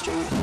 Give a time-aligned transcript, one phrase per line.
[0.00, 0.39] Street.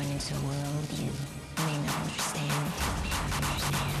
[0.00, 1.10] someone into a world you
[1.64, 2.72] may not understand.
[3.36, 3.99] understand.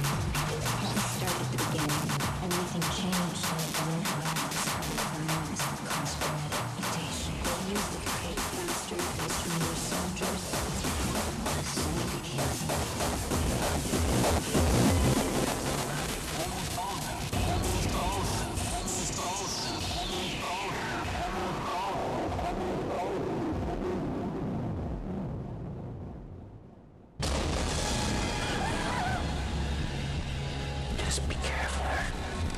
[31.10, 31.84] Just be careful.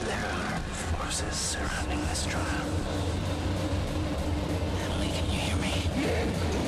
[0.04, 0.58] There are
[0.92, 2.68] forces surrounding this trial.
[4.84, 6.61] Emily, can you hear me?